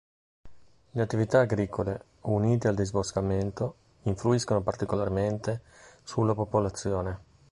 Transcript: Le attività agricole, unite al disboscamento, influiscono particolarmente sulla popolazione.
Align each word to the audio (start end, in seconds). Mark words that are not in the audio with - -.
Le 0.93 0.99
attività 1.03 1.41
agricole, 1.41 2.05
unite 2.21 2.67
al 2.67 2.73
disboscamento, 2.73 3.75
influiscono 4.05 4.61
particolarmente 4.63 5.61
sulla 6.01 6.33
popolazione. 6.33 7.19